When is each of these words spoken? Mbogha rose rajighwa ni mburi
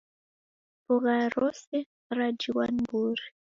Mbogha 0.81 1.15
rose 1.35 1.77
rajighwa 2.17 2.63
ni 2.73 2.81
mburi 2.83 3.23